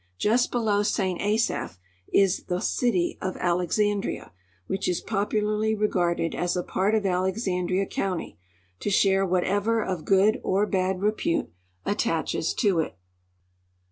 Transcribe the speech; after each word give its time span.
Just 0.17 0.49
below 0.51 0.81
St. 0.81 1.21
Asaph 1.21 1.77
is 2.11 2.45
the 2.45 2.59
city 2.59 3.19
of 3.21 3.37
Alex 3.39 3.77
andria, 3.79 4.31
which 4.65 4.87
is 4.89 5.03
})opularly 5.03 5.79
regarded 5.79 6.33
as 6.33 6.57
a 6.57 6.63
part 6.63 6.95
of 6.95 7.05
Alexandria 7.05 7.85
county, 7.85 8.39
to 8.79 8.89
share 8.89 9.23
whatever 9.27 9.83
of 9.85 10.03
good 10.03 10.41
or 10.43 10.65
l)ad 10.65 11.01
repute 11.03 11.51
attaches 11.85 12.55
to 12.55 12.79
it. 12.79 12.97